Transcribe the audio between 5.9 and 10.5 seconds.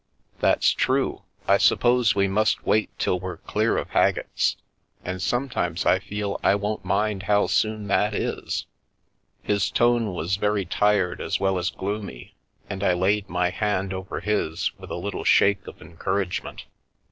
feel I won't mind how soon that is." His tone was